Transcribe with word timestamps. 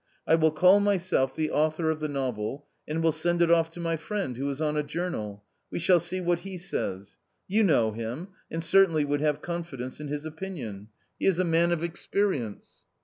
I 0.25 0.33
will 0.33 0.49
call 0.49 0.79
myself 0.79 1.35
the 1.35 1.51
author 1.51 1.91
of 1.91 1.99
the 1.99 2.07
novel, 2.07 2.65
and 2.87 3.03
will 3.03 3.11
send 3.11 3.39
it 3.39 3.51
off 3.51 3.69
to 3.73 3.79
my 3.79 3.97
friend, 3.97 4.35
who 4.35 4.49
is 4.49 4.59
on 4.59 4.75
a 4.75 4.81
journal: 4.81 5.43
we 5.69 5.77
shall 5.77 5.99
see 5.99 6.19
what 6.19 6.39
he 6.39 6.57
says. 6.57 7.17
You 7.47 7.61
know 7.61 7.91
him, 7.91 8.29
and 8.49 8.63
certainly 8.63 9.05
would 9.05 9.21
have 9.21 9.43
confidence 9.43 9.99
in 9.99 10.07
his 10.07 10.25
opinion. 10.25 10.87
He 11.19 11.27
is 11.27 11.37
a 11.37 11.43
man 11.43 11.71
of 11.71 11.83
experience. 11.83 12.85